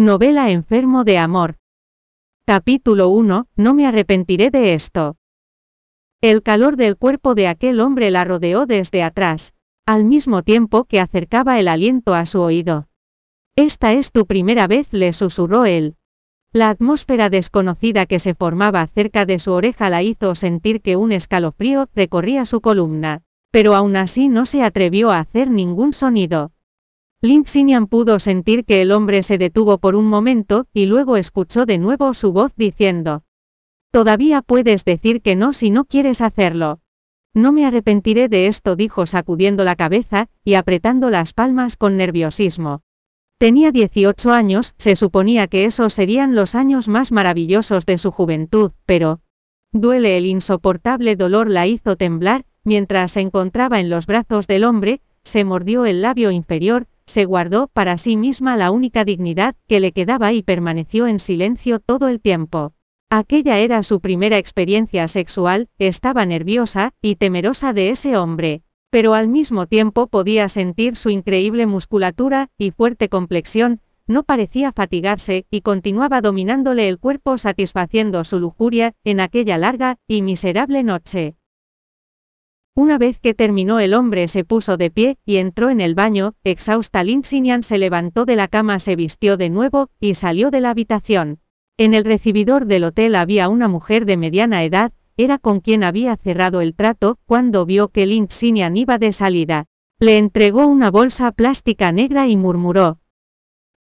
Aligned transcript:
Novela 0.00 0.48
Enfermo 0.52 1.02
de 1.02 1.18
Amor. 1.18 1.56
Capítulo 2.46 3.08
1. 3.08 3.48
No 3.56 3.74
me 3.74 3.84
arrepentiré 3.84 4.50
de 4.50 4.74
esto. 4.74 5.16
El 6.20 6.44
calor 6.44 6.76
del 6.76 6.96
cuerpo 6.96 7.34
de 7.34 7.48
aquel 7.48 7.80
hombre 7.80 8.12
la 8.12 8.22
rodeó 8.22 8.64
desde 8.64 9.02
atrás, 9.02 9.54
al 9.86 10.04
mismo 10.04 10.44
tiempo 10.44 10.84
que 10.84 11.00
acercaba 11.00 11.58
el 11.58 11.66
aliento 11.66 12.14
a 12.14 12.26
su 12.26 12.40
oído. 12.40 12.86
Esta 13.56 13.92
es 13.92 14.12
tu 14.12 14.24
primera 14.24 14.68
vez, 14.68 14.86
le 14.92 15.12
susurró 15.12 15.64
él. 15.64 15.96
La 16.52 16.70
atmósfera 16.70 17.28
desconocida 17.28 18.06
que 18.06 18.20
se 18.20 18.36
formaba 18.36 18.86
cerca 18.86 19.26
de 19.26 19.40
su 19.40 19.50
oreja 19.50 19.90
la 19.90 20.04
hizo 20.04 20.36
sentir 20.36 20.80
que 20.80 20.94
un 20.94 21.10
escalofrío 21.10 21.88
recorría 21.96 22.44
su 22.44 22.60
columna, 22.60 23.22
pero 23.50 23.74
aún 23.74 23.96
así 23.96 24.28
no 24.28 24.46
se 24.46 24.62
atrevió 24.62 25.10
a 25.10 25.18
hacer 25.18 25.50
ningún 25.50 25.92
sonido. 25.92 26.52
Lin 27.20 27.44
Xinian 27.46 27.88
pudo 27.88 28.20
sentir 28.20 28.64
que 28.64 28.80
el 28.80 28.92
hombre 28.92 29.24
se 29.24 29.38
detuvo 29.38 29.78
por 29.78 29.96
un 29.96 30.06
momento, 30.06 30.66
y 30.72 30.86
luego 30.86 31.16
escuchó 31.16 31.66
de 31.66 31.76
nuevo 31.76 32.14
su 32.14 32.32
voz 32.32 32.52
diciendo. 32.54 33.24
Todavía 33.90 34.40
puedes 34.40 34.84
decir 34.84 35.20
que 35.20 35.34
no 35.34 35.52
si 35.52 35.70
no 35.70 35.84
quieres 35.84 36.20
hacerlo. 36.20 36.78
No 37.34 37.50
me 37.50 37.66
arrepentiré 37.66 38.28
de 38.28 38.46
esto, 38.46 38.76
dijo 38.76 39.04
sacudiendo 39.04 39.64
la 39.64 39.74
cabeza, 39.74 40.28
y 40.44 40.54
apretando 40.54 41.10
las 41.10 41.32
palmas 41.32 41.76
con 41.76 41.96
nerviosismo. 41.96 42.82
Tenía 43.36 43.72
18 43.72 44.30
años, 44.30 44.74
se 44.78 44.94
suponía 44.94 45.48
que 45.48 45.64
esos 45.64 45.92
serían 45.92 46.36
los 46.36 46.54
años 46.54 46.86
más 46.86 47.10
maravillosos 47.10 47.84
de 47.84 47.98
su 47.98 48.12
juventud, 48.12 48.72
pero... 48.86 49.20
Duele 49.72 50.18
el 50.18 50.26
insoportable 50.26 51.16
dolor 51.16 51.50
la 51.50 51.66
hizo 51.66 51.96
temblar, 51.96 52.44
mientras 52.62 53.12
se 53.12 53.20
encontraba 53.20 53.80
en 53.80 53.90
los 53.90 54.06
brazos 54.06 54.46
del 54.46 54.62
hombre, 54.62 55.00
se 55.24 55.44
mordió 55.44 55.84
el 55.84 56.00
labio 56.00 56.30
inferior, 56.30 56.86
se 57.08 57.24
guardó 57.24 57.68
para 57.68 57.96
sí 57.96 58.18
misma 58.18 58.58
la 58.58 58.70
única 58.70 59.02
dignidad 59.02 59.56
que 59.66 59.80
le 59.80 59.92
quedaba 59.92 60.34
y 60.34 60.42
permaneció 60.42 61.06
en 61.06 61.18
silencio 61.18 61.80
todo 61.80 62.08
el 62.08 62.20
tiempo. 62.20 62.74
Aquella 63.08 63.58
era 63.60 63.82
su 63.82 64.00
primera 64.00 64.36
experiencia 64.36 65.08
sexual, 65.08 65.70
estaba 65.78 66.26
nerviosa 66.26 66.92
y 67.00 67.14
temerosa 67.14 67.72
de 67.72 67.88
ese 67.88 68.18
hombre, 68.18 68.62
pero 68.90 69.14
al 69.14 69.26
mismo 69.26 69.66
tiempo 69.66 70.08
podía 70.08 70.50
sentir 70.50 70.96
su 70.96 71.08
increíble 71.08 71.64
musculatura 71.64 72.50
y 72.58 72.72
fuerte 72.72 73.08
complexión, 73.08 73.80
no 74.06 74.24
parecía 74.24 74.72
fatigarse 74.72 75.46
y 75.50 75.62
continuaba 75.62 76.20
dominándole 76.20 76.88
el 76.88 76.98
cuerpo 76.98 77.38
satisfaciendo 77.38 78.22
su 78.24 78.38
lujuria 78.38 78.92
en 79.02 79.20
aquella 79.20 79.56
larga 79.56 79.96
y 80.06 80.20
miserable 80.20 80.82
noche. 80.82 81.37
Una 82.74 82.98
vez 82.98 83.18
que 83.18 83.34
terminó 83.34 83.80
el 83.80 83.94
hombre 83.94 84.28
se 84.28 84.44
puso 84.44 84.76
de 84.76 84.90
pie, 84.90 85.18
y 85.24 85.36
entró 85.36 85.70
en 85.70 85.80
el 85.80 85.94
baño, 85.94 86.34
exhausta 86.44 87.02
Lin 87.02 87.22
se 87.24 87.78
levantó 87.78 88.24
de 88.24 88.36
la 88.36 88.48
cama, 88.48 88.78
se 88.78 88.96
vistió 88.96 89.36
de 89.36 89.50
nuevo, 89.50 89.90
y 90.00 90.14
salió 90.14 90.50
de 90.50 90.60
la 90.60 90.70
habitación. 90.70 91.40
En 91.76 91.94
el 91.94 92.04
recibidor 92.04 92.66
del 92.66 92.84
hotel 92.84 93.14
había 93.14 93.48
una 93.48 93.68
mujer 93.68 94.04
de 94.04 94.16
mediana 94.16 94.64
edad, 94.64 94.92
era 95.16 95.38
con 95.38 95.60
quien 95.60 95.82
había 95.82 96.16
cerrado 96.16 96.60
el 96.60 96.74
trato, 96.74 97.18
cuando 97.26 97.66
vio 97.66 97.88
que 97.88 98.06
Lin 98.06 98.28
iba 98.76 98.98
de 98.98 99.12
salida. 99.12 99.66
Le 99.98 100.16
entregó 100.16 100.66
una 100.66 100.92
bolsa 100.92 101.32
plástica 101.32 101.90
negra 101.90 102.28
y 102.28 102.36
murmuró. 102.36 102.98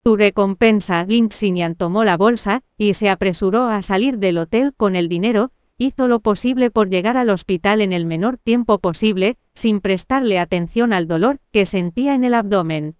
Tu 0.04 0.16
recompensa, 0.16 1.04
Lin 1.04 1.28
tomó 1.76 2.04
la 2.04 2.16
bolsa, 2.16 2.62
y 2.78 2.94
se 2.94 3.08
apresuró 3.08 3.64
a 3.64 3.82
salir 3.82 4.18
del 4.18 4.38
hotel 4.38 4.74
con 4.76 4.94
el 4.94 5.08
dinero, 5.08 5.50
hizo 5.76 6.06
lo 6.06 6.20
posible 6.20 6.70
por 6.70 6.88
llegar 6.88 7.16
al 7.16 7.30
hospital 7.30 7.80
en 7.80 7.92
el 7.92 8.06
menor 8.06 8.38
tiempo 8.38 8.78
posible, 8.78 9.36
sin 9.54 9.80
prestarle 9.80 10.38
atención 10.38 10.92
al 10.92 11.08
dolor 11.08 11.38
que 11.52 11.66
sentía 11.66 12.14
en 12.14 12.24
el 12.24 12.34
abdomen. 12.34 12.96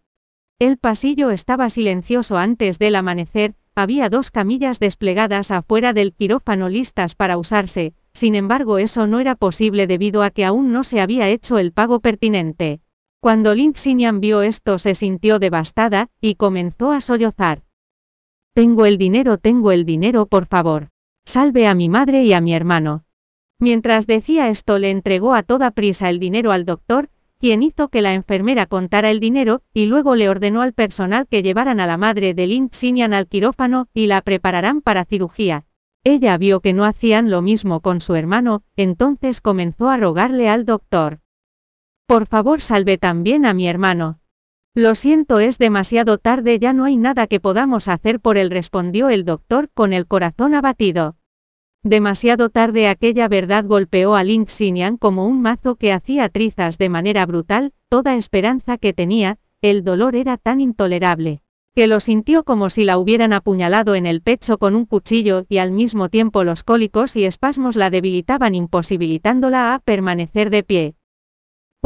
El 0.58 0.78
pasillo 0.78 1.30
estaba 1.30 1.70
silencioso 1.70 2.36
antes 2.36 2.78
del 2.78 2.96
amanecer, 2.96 3.54
había 3.76 4.08
dos 4.08 4.30
camillas 4.30 4.78
desplegadas 4.78 5.50
afuera 5.50 5.92
del 5.92 6.12
quirófano 6.12 6.68
listas 6.68 7.14
para 7.14 7.38
usarse, 7.38 7.94
sin 8.12 8.34
embargo 8.34 8.78
eso 8.78 9.06
no 9.06 9.18
era 9.20 9.34
posible 9.34 9.86
debido 9.86 10.22
a 10.22 10.30
que 10.30 10.44
aún 10.44 10.72
no 10.72 10.84
se 10.84 11.00
había 11.00 11.28
hecho 11.28 11.58
el 11.58 11.72
pago 11.72 12.00
pertinente. 12.00 12.80
Cuando 13.20 13.54
Lin 13.54 13.74
Xinyan 13.74 14.20
vio 14.20 14.42
esto 14.42 14.78
se 14.78 14.94
sintió 14.94 15.38
devastada, 15.38 16.08
y 16.20 16.34
comenzó 16.34 16.92
a 16.92 17.00
sollozar. 17.00 17.62
Tengo 18.52 18.86
el 18.86 18.98
dinero, 18.98 19.38
tengo 19.38 19.72
el 19.72 19.84
dinero, 19.84 20.26
por 20.26 20.46
favor. 20.46 20.90
Salve 21.26 21.66
a 21.66 21.74
mi 21.74 21.88
madre 21.88 22.24
y 22.24 22.32
a 22.32 22.40
mi 22.40 22.54
hermano. 22.54 23.04
Mientras 23.58 24.06
decía 24.06 24.48
esto 24.50 24.78
le 24.78 24.90
entregó 24.90 25.34
a 25.34 25.42
toda 25.42 25.70
prisa 25.70 26.10
el 26.10 26.18
dinero 26.18 26.52
al 26.52 26.66
doctor, 26.66 27.08
quien 27.38 27.62
hizo 27.62 27.88
que 27.88 28.02
la 28.02 28.14
enfermera 28.14 28.66
contara 28.66 29.10
el 29.10 29.20
dinero, 29.20 29.62
y 29.72 29.86
luego 29.86 30.16
le 30.16 30.28
ordenó 30.28 30.62
al 30.62 30.72
personal 30.72 31.26
que 31.26 31.42
llevaran 31.42 31.80
a 31.80 31.86
la 31.86 31.96
madre 31.96 32.34
de 32.34 32.46
Lin 32.46 32.68
Xinyan 32.70 33.14
al 33.14 33.26
quirófano, 33.26 33.88
y 33.94 34.06
la 34.06 34.20
prepararán 34.20 34.82
para 34.82 35.04
cirugía. 35.04 35.64
Ella 36.04 36.36
vio 36.36 36.60
que 36.60 36.74
no 36.74 36.84
hacían 36.84 37.30
lo 37.30 37.40
mismo 37.40 37.80
con 37.80 38.00
su 38.00 38.14
hermano, 38.14 38.62
entonces 38.76 39.40
comenzó 39.40 39.88
a 39.88 39.96
rogarle 39.96 40.48
al 40.50 40.66
doctor. 40.66 41.20
Por 42.06 42.26
favor 42.26 42.60
salve 42.60 42.98
también 42.98 43.46
a 43.46 43.54
mi 43.54 43.66
hermano. 43.66 44.20
Lo 44.76 44.96
siento, 44.96 45.38
es 45.38 45.58
demasiado 45.58 46.18
tarde, 46.18 46.58
ya 46.58 46.72
no 46.72 46.84
hay 46.84 46.96
nada 46.96 47.28
que 47.28 47.38
podamos 47.38 47.86
hacer 47.86 48.18
por 48.18 48.36
él, 48.36 48.50
respondió 48.50 49.08
el 49.08 49.24
doctor 49.24 49.70
con 49.72 49.92
el 49.92 50.08
corazón 50.08 50.52
abatido. 50.52 51.14
Demasiado 51.84 52.48
tarde 52.48 52.88
aquella 52.88 53.28
verdad 53.28 53.64
golpeó 53.66 54.16
a 54.16 54.24
Lin 54.24 54.46
Xinian 54.48 54.96
como 54.96 55.28
un 55.28 55.40
mazo 55.42 55.76
que 55.76 55.92
hacía 55.92 56.28
trizas 56.28 56.76
de 56.76 56.88
manera 56.88 57.24
brutal, 57.24 57.72
toda 57.88 58.16
esperanza 58.16 58.76
que 58.76 58.92
tenía, 58.92 59.38
el 59.62 59.84
dolor 59.84 60.16
era 60.16 60.38
tan 60.38 60.60
intolerable, 60.60 61.40
que 61.76 61.86
lo 61.86 62.00
sintió 62.00 62.42
como 62.42 62.68
si 62.68 62.82
la 62.82 62.98
hubieran 62.98 63.32
apuñalado 63.32 63.94
en 63.94 64.06
el 64.06 64.22
pecho 64.22 64.58
con 64.58 64.74
un 64.74 64.86
cuchillo 64.86 65.46
y 65.48 65.58
al 65.58 65.70
mismo 65.70 66.08
tiempo 66.08 66.42
los 66.42 66.64
cólicos 66.64 67.14
y 67.14 67.26
espasmos 67.26 67.76
la 67.76 67.90
debilitaban 67.90 68.56
imposibilitándola 68.56 69.72
a 69.72 69.78
permanecer 69.78 70.50
de 70.50 70.64
pie. 70.64 70.94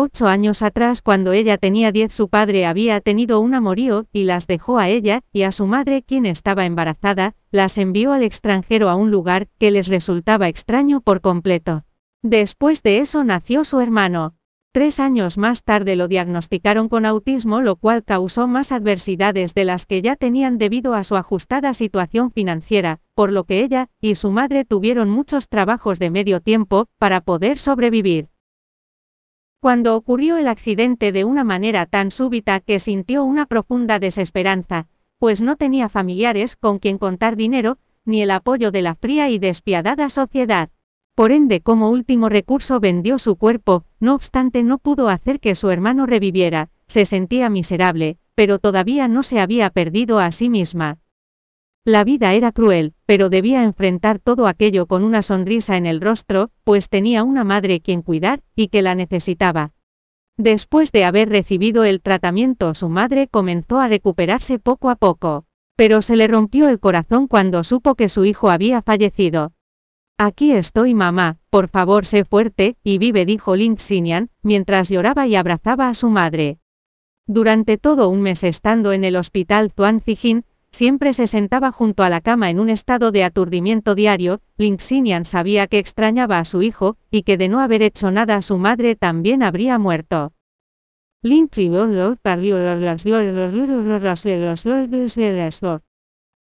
Ocho 0.01 0.29
años 0.29 0.63
atrás 0.63 1.03
cuando 1.03 1.33
ella 1.33 1.59
tenía 1.59 1.91
diez 1.91 2.13
su 2.13 2.29
padre 2.29 2.67
había 2.67 3.01
tenido 3.01 3.41
un 3.41 3.53
amorío, 3.53 4.07
y 4.13 4.23
las 4.23 4.47
dejó 4.47 4.79
a 4.79 4.89
ella, 4.89 5.23
y 5.33 5.43
a 5.43 5.51
su 5.51 5.67
madre 5.67 6.05
quien 6.05 6.25
estaba 6.25 6.67
embarazada, 6.67 7.35
las 7.51 7.79
envió 7.79 8.13
al 8.13 8.23
extranjero 8.23 8.91
a 8.91 8.95
un 8.95 9.11
lugar 9.11 9.49
que 9.59 9.73
les 9.73 9.89
resultaba 9.89 10.47
extraño 10.47 11.01
por 11.01 11.21
completo. 11.21 11.83
Después 12.23 12.85
de 12.85 12.99
eso 12.99 13.25
nació 13.25 13.65
su 13.65 13.81
hermano. 13.81 14.37
Tres 14.71 15.01
años 15.01 15.37
más 15.37 15.65
tarde 15.65 15.97
lo 15.97 16.07
diagnosticaron 16.07 16.89
con 16.89 17.05
autismo 17.05 17.61
lo 17.61 17.75
cual 17.75 18.05
causó 18.05 18.47
más 18.47 18.71
adversidades 18.71 19.53
de 19.53 19.65
las 19.65 19.85
que 19.85 20.01
ya 20.01 20.15
tenían 20.15 20.59
debido 20.59 20.95
a 20.95 21.03
su 21.03 21.17
ajustada 21.17 21.75
situación 21.75 22.31
financiera, 22.31 23.01
por 23.17 23.33
lo 23.33 23.43
que 23.43 23.65
ella 23.65 23.89
y 24.01 24.15
su 24.15 24.31
madre 24.31 24.65
tuvieron 24.65 25.11
muchos 25.11 25.49
trabajos 25.49 25.99
de 25.99 26.11
medio 26.11 26.41
tiempo 26.41 26.87
para 27.01 27.21
poder 27.21 27.59
sobrevivir. 27.59 28.29
Cuando 29.61 29.97
ocurrió 29.97 30.37
el 30.37 30.47
accidente 30.47 31.11
de 31.11 31.25
una 31.25 31.43
manera 31.43 31.85
tan 31.85 32.13
súbita 32.13 32.61
que 32.61 32.79
sintió 32.79 33.25
una 33.25 33.45
profunda 33.45 33.99
desesperanza, 33.99 34.87
pues 35.19 35.43
no 35.43 35.57
tenía 35.57 35.89
familiares 35.89 36.55
con 36.55 36.79
quien 36.79 36.97
contar 36.97 37.35
dinero, 37.35 37.79
ni 38.05 38.23
el 38.23 38.31
apoyo 38.31 38.71
de 38.71 38.83
la 38.83 38.95
fría 38.95 39.31
y 39.31 39.41
despiadada 39.41 40.11
sociedad. 40.11 40.71
Por 41.17 41.33
ende, 41.33 41.61
como 41.61 41.91
último 41.91 42.29
recurso 42.29 42.79
vendió 42.79 43.19
su 43.19 43.35
cuerpo, 43.35 43.85
no 43.99 44.15
obstante 44.15 44.63
no 44.63 44.79
pudo 44.79 45.09
hacer 45.09 45.41
que 45.41 45.57
su 45.57 45.71
hermano 45.71 46.07
reviviera, 46.07 46.71
se 46.87 47.05
sentía 47.05 47.51
miserable, 47.51 48.19
pero 48.37 48.61
todavía 48.61 49.09
no 49.09 49.25
se 49.25 49.41
había 49.41 49.71
perdido 49.71 50.21
a 50.21 50.31
sí 50.31 50.49
misma. 50.49 50.99
La 51.85 52.05
vida 52.05 52.35
era 52.35 52.53
cruel, 52.53 52.95
pero 53.07 53.29
debía 53.29 53.63
enfrentar 53.63 54.19
todo 54.19 54.47
aquello 54.47 54.87
con 54.87 55.05
una 55.05 55.23
sonrisa 55.23 55.77
en 55.77 55.87
el 55.87 56.01
rostro, 56.01 56.51
pues 56.65 56.89
tenía 56.89 57.23
una 57.23 57.45
madre 57.45 57.81
quien 57.81 58.03
cuidar, 58.03 58.43
y 58.55 58.69
que 58.69 58.83
la 58.83 58.95
necesitaba. 58.95 59.73
Después 60.37 60.93
de 60.93 61.05
haber 61.05 61.29
recibido 61.29 61.85
el 61.85 62.01
tratamiento, 62.01 62.75
su 62.75 62.89
madre 62.89 63.27
comenzó 63.27 63.81
a 63.81 63.89
recuperarse 63.89 64.59
poco 64.59 64.91
a 64.91 64.97
poco, 64.97 65.47
pero 65.77 66.03
se 66.03 66.17
le 66.17 66.29
rompió 66.29 66.69
el 66.69 66.79
corazón 66.79 67.27
cuando 67.27 67.65
supo 67.65 67.95
que 67.95 68.09
su 68.09 68.25
hijo 68.25 68.51
había 68.51 68.83
fallecido. 68.83 69.53
Aquí 70.17 70.53
estoy 70.53 70.95
mamá, 70.95 71.39
por 71.49 71.69
favor 71.69 72.05
sé 72.05 72.25
fuerte, 72.25 72.77
y 72.83 72.99
vive, 72.99 73.25
dijo 73.25 73.55
Lin 73.55 73.77
Xinian, 73.79 74.31
mientras 74.43 74.89
lloraba 74.89 75.27
y 75.29 75.37
abrazaba 75.37 75.89
a 75.89 75.95
su 75.95 76.09
madre. 76.09 76.59
Durante 77.27 77.79
todo 77.79 78.09
un 78.09 78.23
mes 78.23 78.43
estando 78.43 78.93
en 78.93 79.05
el 79.05 79.15
hospital 79.15 79.71
Zuan 79.71 80.01
Zijin, 80.01 80.45
Siempre 80.71 81.13
se 81.13 81.27
sentaba 81.27 81.73
junto 81.73 82.03
a 82.03 82.11
la 82.11 82.21
cama 82.21 82.51
en 82.51 82.61
un 82.61 82.69
estado 82.69 83.11
de 83.11 83.25
aturdimiento 83.25 83.95
diario, 83.95 84.41
Linxinian 84.59 85.25
sabía 85.25 85.67
que 85.67 85.79
extrañaba 85.79 86.39
a 86.39 86.45
su 86.45 86.63
hijo, 86.63 86.97
y 87.11 87.23
que 87.23 87.37
de 87.37 87.49
no 87.49 87.61
haber 87.61 87.83
hecho 87.83 88.11
nada 88.11 88.37
a 88.37 88.43
su 88.43 88.59
madre 88.59 88.95
también 88.95 89.43
habría 89.43 89.79
muerto. 89.79 90.33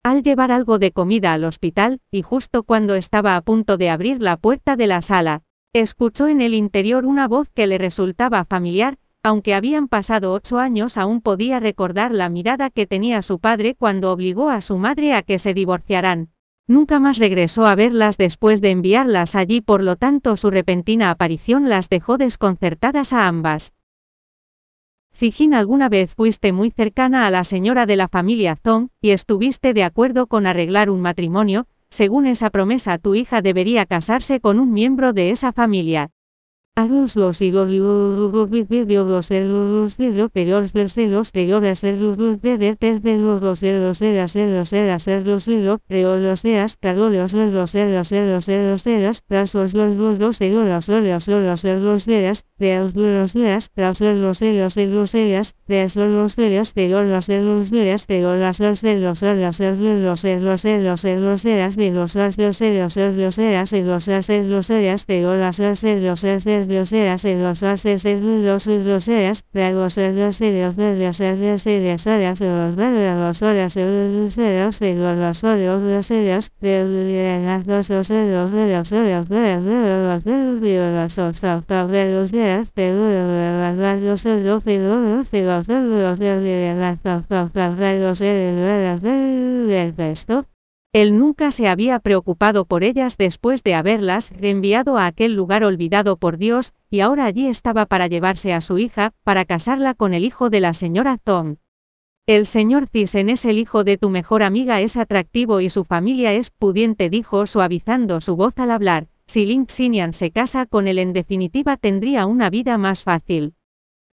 Al 0.04 0.24
llevar 0.24 0.52
algo 0.52 0.78
de 0.78 0.92
comida 0.92 1.34
al 1.34 1.44
hospital, 1.44 2.00
y 2.12 2.22
justo 2.22 2.64
cuando 2.64 2.96
estaba 2.96 3.36
a 3.36 3.42
punto 3.42 3.78
de 3.78 3.90
abrir 3.90 4.22
la 4.22 4.38
puerta 4.38 4.76
de 4.76 4.88
la 4.88 5.02
sala, 5.02 5.42
escuchó 5.74 6.28
en 6.28 6.42
el 6.42 6.54
interior 6.54 7.06
una 7.06 7.28
voz 7.28 7.50
que 7.50 7.66
le 7.66 7.78
resultaba 7.78 8.46
familiar, 8.46 8.98
aunque 9.28 9.54
habían 9.54 9.90
pasado 9.90 10.32
ocho 10.32 10.58
años 10.58 10.98
aún 10.98 11.20
podía 11.20 11.60
recordar 11.60 12.14
la 12.14 12.30
mirada 12.30 12.70
que 12.70 12.88
tenía 12.88 13.22
su 13.22 13.40
padre 13.40 13.76
cuando 13.76 14.14
obligó 14.14 14.50
a 14.50 14.62
su 14.62 14.78
madre 14.78 15.14
a 15.14 15.22
que 15.22 15.38
se 15.38 15.54
divorciaran. 15.54 16.30
Nunca 16.66 17.02
más 17.02 17.18
regresó 17.18 17.66
a 17.66 17.76
verlas 17.76 18.18
después 18.18 18.62
de 18.62 18.70
enviarlas 18.70 19.36
allí, 19.36 19.60
por 19.60 19.84
lo 19.84 19.98
tanto 19.98 20.38
su 20.38 20.50
repentina 20.50 21.12
aparición 21.12 21.68
las 21.68 21.90
dejó 21.90 22.18
desconcertadas 22.18 23.12
a 23.12 23.28
ambas. 23.28 23.74
Zijin, 25.14 25.54
alguna 25.54 25.90
vez 25.90 26.16
fuiste 26.16 26.54
muy 26.54 26.72
cercana 26.72 27.26
a 27.26 27.30
la 27.30 27.44
señora 27.44 27.86
de 27.86 27.98
la 27.98 28.08
familia 28.08 28.56
Zong, 28.56 28.90
y 29.02 29.10
estuviste 29.10 29.74
de 29.74 29.84
acuerdo 29.84 30.28
con 30.28 30.48
arreglar 30.48 30.90
un 30.90 31.02
matrimonio, 31.02 31.68
según 31.90 32.28
esa 32.28 32.50
promesa 32.50 32.98
tu 32.98 33.14
hija 33.14 33.42
debería 33.42 33.86
casarse 33.86 34.40
con 34.40 34.60
un 34.60 34.72
miembro 34.72 35.12
de 35.12 35.32
esa 35.32 35.52
familia. 35.52 36.12
Agus 36.80 37.16
los 37.16 37.42
y 37.42 37.52
los 37.52 37.72
los 37.72 38.22
los 38.30 38.52
los 38.52 40.32
peores 40.32 40.74
de 40.74 41.08
los 41.08 41.32
de 41.32 41.48
los 41.48 42.40
verdes 42.40 43.02
de 43.02 43.18
los 43.18 43.42
los 43.42 43.60
de 43.62 43.80
los 43.80 43.98
de 43.98 44.14
las 44.14 44.34
de 44.34 44.46
los 44.46 44.70
de 44.70 44.82
de 44.86 45.22
los 45.24 45.46
de 45.48 45.58
los 45.64 45.80
peor 45.88 46.20
los 46.20 46.44
de 46.44 46.66
carolos 46.80 47.34
los 47.34 47.52
los 47.52 47.72
de 47.72 47.92
los 47.92 48.10
de 48.12 48.32
los 48.32 48.46
de 48.46 48.70
los 48.70 48.84
de 48.84 49.00
las 49.00 49.24
los 49.28 49.74
los 49.74 49.74
los 49.74 50.38
de 50.38 50.50
los 50.52 50.88
los 50.88 50.88
los 50.88 51.64
de 51.64 51.80
los 51.80 52.06
de 52.06 52.22
las 52.22 52.46
de 52.60 52.78
los 52.78 52.94
los 52.94 53.34
de 53.34 53.44
las 53.48 53.72
brazos 53.76 54.16
los 54.16 54.40
de 54.40 54.54
los 54.54 54.76
de 54.76 54.86
los 54.86 55.12
de 55.14 55.30
las 55.32 55.56
de 55.66 55.82
los 55.82 56.14
los 56.14 56.36
de 56.36 56.60
las 56.62 56.76
de 56.78 56.90
los 57.00 57.56
de 57.58 57.88
los 57.88 57.96
de 58.06 58.06
de 58.06 58.24
los 58.30 58.36
los 58.36 58.84
de 58.84 59.00
los 59.00 59.18
de 59.18 59.26
los 59.26 59.26
de 59.26 59.42
los 59.42 59.82
de 59.88 60.12
los 60.38 60.84
de 60.84 60.86
los 60.86 61.02
de 61.02 61.26
los 61.26 61.42
de 61.42 61.58
de 61.76 61.90
los 61.90 62.16
los 62.16 62.38
de 62.38 62.38
los 62.38 62.60
de 62.60 62.74
los 62.78 62.94
de 62.94 63.12
los 63.12 63.36
de 63.36 63.52
las 63.52 63.72
de 63.72 63.82
los 63.82 64.06
de 64.06 64.44
los 64.44 64.68
de 64.68 64.96
de 65.08 65.22
los 65.24 65.60
los 65.60 65.82
de 65.82 66.02
los 66.02 66.22
de 66.22 66.67
los 66.68 66.92
eras 66.92 67.26
y 67.26 67.36
los 67.36 67.64
ases 67.64 68.04
de 68.04 68.20
los 68.20 68.68
los 68.68 69.08
eras, 69.08 69.44
de 69.54 69.72
los 69.72 69.98
los 69.98 70.42
y 70.42 70.52
los 70.60 70.76
de 70.76 70.96
los 70.98 71.20
eras 71.20 71.66
y 71.66 71.80
las 71.80 72.04
de 72.04 72.22
los 72.24 72.76
de 72.76 73.16
los 73.16 73.42
horas 73.42 73.74
de 73.74 73.86
los 73.86 74.38
eras 74.38 74.82
y 74.82 74.94
los 74.94 75.18
los 75.18 75.44
horas 75.44 75.82
los 75.82 76.12
eras, 76.12 76.52
de 76.62 77.42
las 77.46 77.66
dos 77.66 77.90
los 77.90 78.08
de 78.10 78.32
los 78.32 78.52
de 78.52 78.74
los 78.74 78.90
de 78.90 79.14
los 79.16 79.30
de 79.30 79.30
los 79.30 80.24
dos 80.26 81.42
de 81.92 82.12
los 82.12 82.34
eras, 82.34 82.74
de 82.76 82.92
los 82.94 83.12
de 83.12 84.02
los 84.02 84.24
de 84.24 84.26
los 84.26 84.26
y 84.26 84.38
los 84.38 84.64
de 84.66 84.78
los 84.78 85.30
de 85.30 85.44
los 85.44 86.20
de 86.20 86.76
las 86.76 87.04
dos 87.04 87.80
de 87.80 88.00
los 88.00 88.22
eras 88.22 89.02
del 89.02 89.94
resto. 89.96 90.46
Él 91.00 91.16
nunca 91.20 91.52
se 91.52 91.68
había 91.68 92.00
preocupado 92.00 92.66
por 92.66 92.84
ellas 92.84 93.18
después 93.18 93.62
de 93.62 93.76
haberlas 93.76 94.32
enviado 94.42 94.98
a 94.98 95.06
aquel 95.06 95.36
lugar 95.36 95.64
olvidado 95.64 96.18
por 96.18 96.40
Dios, 96.40 96.74
y 96.90 97.02
ahora 97.02 97.26
allí 97.26 97.46
estaba 97.46 97.86
para 97.86 98.08
llevarse 98.08 98.52
a 98.52 98.62
su 98.62 98.80
hija, 98.80 99.14
para 99.24 99.46
casarla 99.46 99.94
con 99.94 100.16
el 100.16 100.24
hijo 100.24 100.50
de 100.50 100.60
la 100.60 100.74
señora 100.74 101.20
Tom. 101.24 101.58
El 102.26 102.48
señor 102.48 102.90
Thyssen 102.90 103.30
es 103.30 103.46
el 103.46 103.60
hijo 103.60 103.84
de 103.84 104.00
tu 104.00 104.10
mejor 104.10 104.42
amiga, 104.42 104.82
es 104.82 104.98
atractivo 104.98 105.62
y 105.62 105.70
su 105.70 105.84
familia 105.84 106.34
es 106.34 106.50
pudiente, 106.50 107.12
dijo 107.12 107.46
suavizando 107.46 108.20
su 108.20 108.36
voz 108.36 108.58
al 108.58 108.72
hablar. 108.72 109.06
Si 109.28 109.46
Link 109.46 109.70
Xinian 109.70 110.16
se 110.16 110.32
casa 110.32 110.66
con 110.66 110.88
él 110.88 110.98
en 110.98 111.14
definitiva 111.14 111.78
tendría 111.78 112.26
una 112.26 112.50
vida 112.50 112.76
más 112.80 113.04
fácil. 113.04 113.54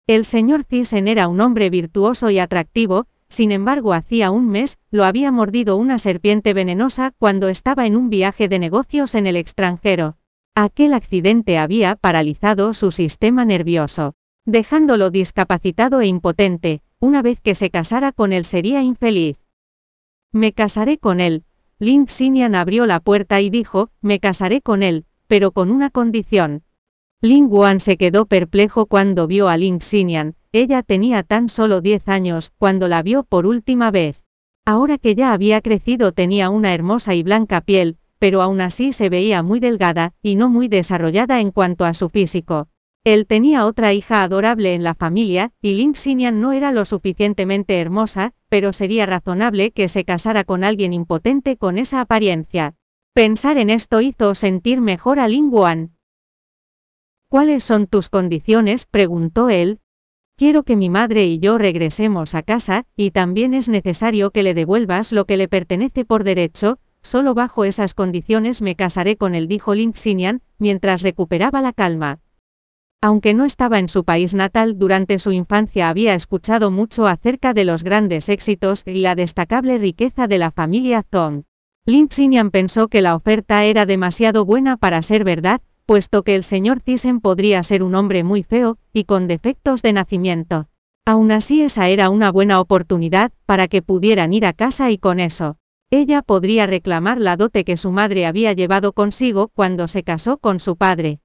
El 0.06 0.25
señor 0.25 0.65
Thyssen 0.65 1.07
era 1.07 1.29
un 1.29 1.39
hombre 1.39 1.69
virtuoso 1.69 2.29
y 2.29 2.39
atractivo, 2.39 3.07
sin 3.33 3.51
embargo, 3.51 3.94
hacía 3.94 4.31
un 4.31 4.47
mes, 4.47 4.77
lo 4.91 5.03
había 5.03 5.31
mordido 5.31 5.75
una 5.75 5.97
serpiente 5.97 6.53
venenosa 6.53 7.12
cuando 7.18 7.50
estaba 7.50 7.85
en 7.88 7.95
un 7.95 8.09
viaje 8.09 8.47
de 8.47 8.59
negocios 8.59 9.15
en 9.15 9.27
el 9.27 9.35
extranjero. 9.35 10.18
Aquel 10.56 10.94
accidente 10.94 11.57
había 11.57 11.95
paralizado 11.95 12.74
su 12.74 12.91
sistema 12.91 13.44
nervioso, 13.44 14.13
dejándolo 14.45 15.09
discapacitado 15.09 16.00
e 16.01 16.07
impotente. 16.07 16.81
Una 17.00 17.21
vez 17.21 17.41
que 17.41 17.56
se 17.56 17.69
casara 17.69 18.12
con 18.12 18.33
él 18.33 18.45
sería 18.45 18.81
infeliz. 18.81 19.38
Me 20.31 20.53
casaré 20.53 21.00
con 21.00 21.19
él. 21.19 21.44
Lin 21.79 22.07
Xinian 22.07 22.56
abrió 22.56 22.86
la 22.86 23.00
puerta 23.00 23.41
y 23.41 23.50
dijo, 23.50 23.89
me 24.01 24.19
casaré 24.19 24.62
con 24.62 24.83
él, 24.83 25.06
pero 25.27 25.51
con 25.51 25.71
una 25.71 25.89
condición. 25.89 26.63
Lin 27.19 27.47
Guan 27.47 27.79
se 27.79 27.97
quedó 27.97 28.25
perplejo 28.25 28.86
cuando 28.86 29.27
vio 29.27 29.50
a 29.50 29.57
Lin 29.57 29.79
Xinian, 29.81 30.36
ella 30.53 30.83
tenía 30.83 31.23
tan 31.23 31.50
solo 31.50 31.81
10 31.81 32.07
años 32.07 32.53
cuando 32.59 32.88
la 32.88 33.01
vio 33.01 33.23
por 33.23 33.47
última 33.47 33.89
vez. 33.89 34.23
Ahora 34.65 35.00
que 35.00 35.15
ya 35.15 35.33
había 35.33 35.61
crecido 35.61 36.11
tenía 36.11 36.51
una 36.51 36.75
hermosa 36.75 37.15
y 37.15 37.23
blanca 37.23 37.59
piel, 37.59 37.97
pero 38.19 38.44
aún 38.44 38.61
así 38.61 38.91
se 38.91 39.09
veía 39.09 39.41
muy 39.41 39.59
delgada, 39.59 40.13
y 40.21 40.35
no 40.35 40.50
muy 40.50 40.67
desarrollada 40.67 41.41
en 41.41 41.51
cuanto 41.51 41.85
a 41.85 41.95
su 41.95 42.07
físico. 42.07 42.69
Él 43.03 43.25
tenía 43.25 43.65
otra 43.65 43.94
hija 43.94 44.21
adorable 44.21 44.75
en 44.75 44.83
la 44.83 44.94
familia, 44.94 45.51
y 45.59 45.73
Lin 45.73 45.95
Xinian 45.95 46.39
no 46.39 46.53
era 46.53 46.71
lo 46.71 46.85
suficientemente 46.85 47.81
hermosa, 47.81 48.33
pero 48.47 48.71
sería 48.71 49.05
razonable 49.07 49.71
que 49.71 49.88
se 49.88 50.05
casara 50.05 50.45
con 50.45 50.63
alguien 50.63 50.94
impotente 50.94 51.57
con 51.57 51.79
esa 51.79 52.00
apariencia. 52.00 52.75
Pensar 53.13 53.57
en 53.57 53.71
esto 53.71 54.01
hizo 54.01 54.35
sentir 54.35 54.79
mejor 54.79 55.19
a 55.19 55.27
Lin 55.27 55.50
Guan. 55.50 55.97
¿Cuáles 57.27 57.63
son 57.63 57.88
tus 57.88 58.09
condiciones? 58.09 58.85
preguntó 58.85 59.50
él, 59.50 59.79
Quiero 60.35 60.63
que 60.63 60.75
mi 60.75 60.89
madre 60.89 61.25
y 61.27 61.38
yo 61.38 61.59
regresemos 61.59 62.33
a 62.33 62.41
casa, 62.41 62.85
y 62.95 63.12
también 63.12 63.53
es 63.53 63.69
necesario 63.69 64.31
que 64.31 64.41
le 64.41 64.56
devuelvas 64.56 65.12
lo 65.12 65.25
que 65.25 65.38
le 65.38 65.47
pertenece 65.47 66.06
por 66.06 66.24
derecho, 66.24 66.80
solo 67.01 67.35
bajo 67.35 67.65
esas 67.65 67.94
condiciones 67.94 68.62
me 68.62 68.75
casaré 68.75 69.15
con 69.15 69.35
él, 69.35 69.47
dijo 69.47 69.75
Lin 69.75 69.94
Xinian, 69.94 70.41
mientras 70.57 71.03
recuperaba 71.03 71.62
la 71.62 71.71
calma. 71.71 72.19
Aunque 73.00 73.33
no 73.33 73.45
estaba 73.45 73.77
en 73.77 73.89
su 73.89 74.06
país 74.06 74.33
natal, 74.33 74.80
durante 74.80 75.19
su 75.19 75.33
infancia 75.33 75.89
había 75.89 76.15
escuchado 76.15 76.71
mucho 76.71 77.06
acerca 77.06 77.53
de 77.53 77.65
los 77.65 77.83
grandes 77.83 78.29
éxitos 78.29 78.83
y 78.88 79.01
la 79.01 79.13
destacable 79.13 79.77
riqueza 79.77 80.25
de 80.27 80.38
la 80.39 80.51
familia 80.51 81.03
Zong. 81.03 81.44
Lin 81.86 82.07
Xinian 82.09 82.50
pensó 82.50 82.88
que 82.88 83.01
la 83.01 83.15
oferta 83.15 83.65
era 83.65 83.86
demasiado 83.86 84.45
buena 84.45 84.77
para 84.77 85.01
ser 85.01 85.25
verdad, 85.25 85.62
puesto 85.85 86.24
que 86.24 86.35
el 86.35 86.44
señor 86.44 86.81
Thyssen 86.81 87.19
podría 87.19 87.62
ser 87.63 87.83
un 87.83 87.95
hombre 87.95 88.24
muy 88.24 88.44
feo, 88.44 88.77
y 88.94 89.03
con 89.03 89.27
defectos 89.27 89.81
de 89.81 89.94
nacimiento. 89.94 90.68
Aún 91.06 91.31
así 91.31 91.62
esa 91.62 91.89
era 91.89 92.09
una 92.09 92.31
buena 92.31 92.59
oportunidad, 92.59 93.31
para 93.45 93.68
que 93.68 93.81
pudieran 93.81 94.31
ir 94.33 94.45
a 94.45 94.53
casa 94.53 94.89
y 94.91 94.97
con 94.97 95.19
eso. 95.19 95.57
Ella 95.89 96.21
podría 96.21 96.65
reclamar 96.65 97.19
la 97.19 97.35
dote 97.35 97.65
que 97.65 97.77
su 97.77 97.91
madre 97.91 98.25
había 98.25 98.53
llevado 98.53 98.94
consigo 98.94 99.50
cuando 99.50 99.88
se 99.88 100.03
casó 100.03 100.38
con 100.38 100.59
su 100.59 100.75
padre. 100.75 101.19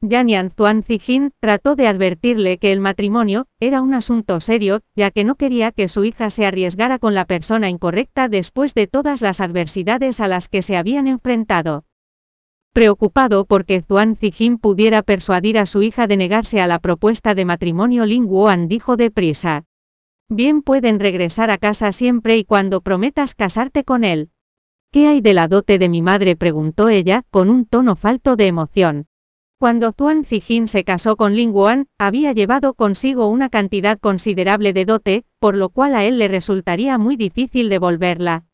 Yanian 0.00 0.50
Zuan 0.50 0.82
Zijin 0.82 1.32
trató 1.40 1.74
de 1.74 1.88
advertirle 1.88 2.58
que 2.58 2.70
el 2.70 2.80
matrimonio 2.80 3.46
era 3.60 3.80
un 3.80 3.94
asunto 3.94 4.40
serio, 4.40 4.82
ya 4.94 5.10
que 5.10 5.24
no 5.24 5.34
quería 5.34 5.72
que 5.72 5.88
su 5.88 6.04
hija 6.04 6.30
se 6.30 6.46
arriesgara 6.46 6.98
con 6.98 7.14
la 7.14 7.24
persona 7.24 7.68
incorrecta 7.68 8.28
después 8.28 8.74
de 8.74 8.86
todas 8.86 9.22
las 9.22 9.40
adversidades 9.40 10.20
a 10.20 10.28
las 10.28 10.48
que 10.48 10.62
se 10.62 10.76
habían 10.76 11.06
enfrentado. 11.08 11.84
Preocupado 12.76 13.46
porque 13.46 13.80
Zuan 13.80 14.16
Zijin 14.16 14.58
pudiera 14.58 15.00
persuadir 15.00 15.56
a 15.56 15.64
su 15.64 15.80
hija 15.82 16.06
de 16.06 16.18
negarse 16.18 16.60
a 16.60 16.66
la 16.66 16.78
propuesta 16.78 17.34
de 17.34 17.46
matrimonio, 17.46 18.04
Ling 18.04 18.26
Wuan 18.28 18.68
dijo 18.68 18.98
deprisa. 18.98 19.64
Bien 20.28 20.60
pueden 20.60 21.00
regresar 21.00 21.50
a 21.50 21.56
casa 21.56 21.90
siempre 21.92 22.36
y 22.36 22.44
cuando 22.44 22.82
prometas 22.82 23.34
casarte 23.34 23.82
con 23.82 24.04
él. 24.04 24.28
¿Qué 24.92 25.08
hay 25.08 25.22
de 25.22 25.32
la 25.32 25.48
dote 25.48 25.78
de 25.78 25.88
mi 25.88 26.02
madre? 26.02 26.36
preguntó 26.36 26.90
ella, 26.90 27.22
con 27.30 27.48
un 27.48 27.64
tono 27.64 27.96
falto 27.96 28.36
de 28.36 28.46
emoción. 28.46 29.06
Cuando 29.58 29.92
Zuan 29.92 30.24
Zijin 30.24 30.68
se 30.68 30.84
casó 30.84 31.16
con 31.16 31.34
Ling 31.34 31.54
Wuan, 31.54 31.86
había 31.96 32.32
llevado 32.32 32.74
consigo 32.74 33.28
una 33.28 33.48
cantidad 33.48 33.98
considerable 33.98 34.74
de 34.74 34.84
dote, 34.84 35.24
por 35.38 35.56
lo 35.56 35.70
cual 35.70 35.94
a 35.94 36.04
él 36.04 36.18
le 36.18 36.28
resultaría 36.28 36.98
muy 36.98 37.16
difícil 37.16 37.70
devolverla. 37.70 38.44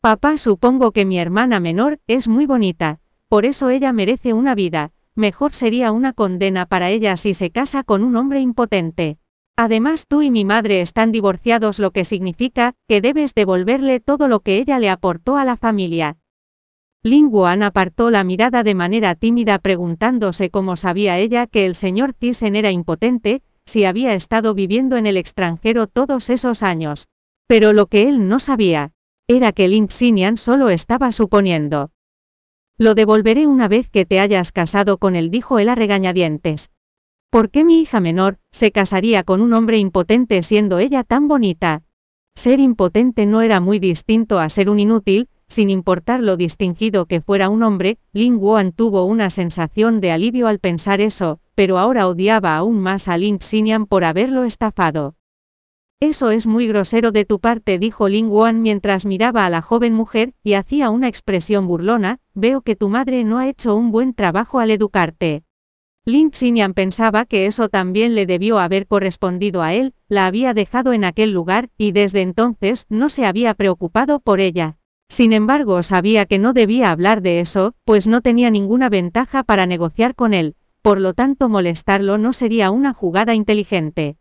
Papá, 0.00 0.36
supongo 0.36 0.92
que 0.92 1.04
mi 1.04 1.18
hermana 1.18 1.58
menor 1.58 1.98
es 2.06 2.28
muy 2.28 2.46
bonita, 2.46 3.00
por 3.28 3.46
eso 3.46 3.70
ella 3.70 3.92
merece 3.92 4.32
una 4.32 4.54
vida, 4.54 4.92
mejor 5.14 5.52
sería 5.52 5.92
una 5.92 6.12
condena 6.12 6.66
para 6.66 6.90
ella 6.90 7.16
si 7.16 7.34
se 7.34 7.50
casa 7.50 7.82
con 7.82 8.04
un 8.04 8.16
hombre 8.16 8.40
impotente. 8.40 9.18
Además 9.56 10.06
tú 10.06 10.20
y 10.22 10.30
mi 10.30 10.44
madre 10.44 10.82
están 10.82 11.12
divorciados 11.12 11.78
lo 11.78 11.90
que 11.90 12.04
significa 12.04 12.74
que 12.88 13.00
debes 13.00 13.34
devolverle 13.34 14.00
todo 14.00 14.28
lo 14.28 14.40
que 14.40 14.58
ella 14.58 14.78
le 14.78 14.90
aportó 14.90 15.36
a 15.36 15.44
la 15.46 15.56
familia. 15.56 16.18
Ling 17.02 17.30
Guan 17.30 17.62
apartó 17.62 18.10
la 18.10 18.24
mirada 18.24 18.62
de 18.62 18.74
manera 18.74 19.14
tímida 19.14 19.58
preguntándose 19.58 20.50
cómo 20.50 20.76
sabía 20.76 21.18
ella 21.18 21.46
que 21.46 21.64
el 21.64 21.74
señor 21.74 22.12
Thyssen 22.12 22.56
era 22.56 22.70
impotente, 22.70 23.42
si 23.64 23.84
había 23.84 24.12
estado 24.14 24.54
viviendo 24.54 24.96
en 24.96 25.06
el 25.06 25.16
extranjero 25.16 25.86
todos 25.86 26.30
esos 26.30 26.62
años. 26.62 27.08
Pero 27.46 27.72
lo 27.72 27.86
que 27.86 28.08
él 28.08 28.28
no 28.28 28.38
sabía, 28.38 28.92
era 29.28 29.52
que 29.52 29.68
Lin 29.68 29.88
Xinian 29.88 30.36
solo 30.36 30.68
estaba 30.68 31.12
suponiendo. 31.12 31.90
Lo 32.78 32.94
devolveré 32.94 33.46
una 33.46 33.68
vez 33.68 33.88
que 33.88 34.04
te 34.04 34.20
hayas 34.20 34.52
casado 34.52 34.98
con 34.98 35.16
él, 35.16 35.30
dijo 35.30 35.58
él 35.58 35.70
a 35.70 35.74
regañadientes. 35.74 36.70
¿Por 37.30 37.50
qué 37.50 37.64
mi 37.64 37.80
hija 37.80 38.00
menor 38.00 38.38
se 38.52 38.70
casaría 38.70 39.24
con 39.24 39.40
un 39.40 39.54
hombre 39.54 39.78
impotente 39.78 40.42
siendo 40.42 40.78
ella 40.78 41.02
tan 41.02 41.26
bonita? 41.26 41.84
Ser 42.34 42.60
impotente 42.60 43.24
no 43.24 43.40
era 43.40 43.60
muy 43.60 43.78
distinto 43.78 44.38
a 44.38 44.48
ser 44.50 44.68
un 44.68 44.78
inútil, 44.78 45.30
sin 45.48 45.70
importar 45.70 46.22
lo 46.22 46.36
distinguido 46.36 47.06
que 47.06 47.22
fuera 47.22 47.48
un 47.48 47.62
hombre, 47.62 47.98
Lin 48.12 48.36
Wuan 48.36 48.72
tuvo 48.72 49.04
una 49.04 49.30
sensación 49.30 50.00
de 50.00 50.12
alivio 50.12 50.46
al 50.46 50.58
pensar 50.58 51.00
eso, 51.00 51.40
pero 51.54 51.78
ahora 51.78 52.06
odiaba 52.06 52.56
aún 52.56 52.78
más 52.80 53.08
a 53.08 53.16
Lin 53.16 53.38
Xinian 53.40 53.86
por 53.86 54.04
haberlo 54.04 54.44
estafado. 54.44 55.14
Eso 56.00 56.30
es 56.30 56.46
muy 56.46 56.66
grosero 56.66 57.10
de 57.10 57.24
tu 57.24 57.40
parte, 57.40 57.78
dijo 57.78 58.06
Ling 58.06 58.28
Wuan 58.28 58.60
mientras 58.60 59.06
miraba 59.06 59.46
a 59.46 59.50
la 59.50 59.62
joven 59.62 59.94
mujer, 59.94 60.34
y 60.42 60.52
hacía 60.52 60.90
una 60.90 61.08
expresión 61.08 61.66
burlona, 61.66 62.18
veo 62.34 62.60
que 62.60 62.76
tu 62.76 62.90
madre 62.90 63.24
no 63.24 63.38
ha 63.38 63.48
hecho 63.48 63.74
un 63.74 63.90
buen 63.90 64.12
trabajo 64.12 64.60
al 64.60 64.70
educarte. 64.70 65.44
Lin 66.04 66.32
Xinian 66.32 66.74
pensaba 66.74 67.24
que 67.24 67.46
eso 67.46 67.70
también 67.70 68.14
le 68.14 68.26
debió 68.26 68.58
haber 68.58 68.86
correspondido 68.86 69.62
a 69.62 69.72
él, 69.72 69.94
la 70.06 70.26
había 70.26 70.52
dejado 70.52 70.92
en 70.92 71.02
aquel 71.02 71.32
lugar, 71.32 71.70
y 71.78 71.92
desde 71.92 72.20
entonces 72.20 72.84
no 72.90 73.08
se 73.08 73.24
había 73.24 73.54
preocupado 73.54 74.20
por 74.20 74.40
ella. 74.40 74.76
Sin 75.08 75.32
embargo, 75.32 75.82
sabía 75.82 76.26
que 76.26 76.38
no 76.38 76.52
debía 76.52 76.90
hablar 76.90 77.22
de 77.22 77.40
eso, 77.40 77.72
pues 77.84 78.06
no 78.06 78.20
tenía 78.20 78.50
ninguna 78.50 78.90
ventaja 78.90 79.44
para 79.44 79.64
negociar 79.64 80.14
con 80.14 80.34
él, 80.34 80.56
por 80.82 81.00
lo 81.00 81.14
tanto 81.14 81.48
molestarlo 81.48 82.18
no 82.18 82.34
sería 82.34 82.70
una 82.70 82.92
jugada 82.92 83.34
inteligente. 83.34 84.18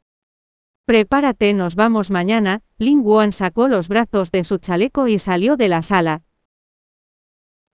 Prepárate, 0.85 1.51
nos 1.55 1.73
vamos 1.73 2.11
mañana, 2.11 2.61
Ling 2.77 3.01
Wuan 3.03 3.31
sacó 3.31 3.67
los 3.67 3.87
brazos 3.87 4.31
de 4.31 4.43
su 4.43 4.59
chaleco 4.59 5.07
y 5.07 5.17
salió 5.17 5.57
de 5.57 5.67
la 5.67 5.81
sala. 5.81 6.21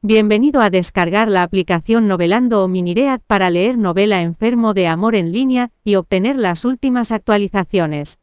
Bienvenido 0.01 0.61
a 0.61 0.69
descargar 0.69 1.27
la 1.27 1.43
aplicación 1.43 2.07
Novelando 2.07 2.63
o 2.63 2.69
Miniread 2.69 3.19
para 3.27 3.49
leer 3.49 3.77
novela 3.77 4.21
Enfermo 4.21 4.73
de 4.73 4.87
Amor 4.87 5.15
en 5.15 5.33
línea 5.33 5.71
y 5.83 5.95
obtener 5.95 6.37
las 6.37 6.63
últimas 6.63 7.11
actualizaciones. 7.11 8.17